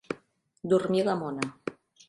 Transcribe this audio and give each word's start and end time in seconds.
Dormir 0.73 1.05
la 1.11 1.15
mona. 1.21 1.53